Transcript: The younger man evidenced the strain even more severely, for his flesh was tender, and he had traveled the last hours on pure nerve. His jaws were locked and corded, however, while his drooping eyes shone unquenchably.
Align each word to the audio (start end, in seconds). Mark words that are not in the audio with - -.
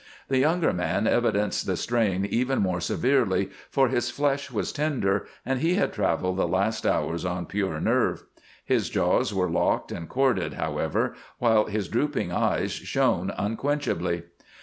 The 0.29 0.39
younger 0.39 0.73
man 0.73 1.05
evidenced 1.05 1.67
the 1.67 1.77
strain 1.77 2.25
even 2.25 2.57
more 2.59 2.81
severely, 2.81 3.51
for 3.69 3.87
his 3.89 4.09
flesh 4.09 4.49
was 4.49 4.71
tender, 4.73 5.27
and 5.45 5.59
he 5.59 5.75
had 5.75 5.93
traveled 5.93 6.37
the 6.37 6.47
last 6.47 6.87
hours 6.87 7.23
on 7.23 7.45
pure 7.45 7.79
nerve. 7.79 8.23
His 8.65 8.89
jaws 8.89 9.31
were 9.31 9.47
locked 9.47 9.91
and 9.91 10.09
corded, 10.09 10.53
however, 10.55 11.13
while 11.37 11.65
his 11.65 11.87
drooping 11.87 12.31
eyes 12.31 12.71
shone 12.71 13.29
unquenchably. 13.37 14.23